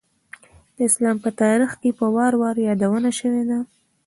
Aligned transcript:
د 0.75 0.77
اسلام 0.89 1.17
په 1.23 1.29
تاریخ 1.41 1.71
کې 1.81 1.89
په 1.99 2.05
وار 2.15 2.33
وار 2.41 2.55
یادونه 2.67 3.09
شوېده. 3.19 3.59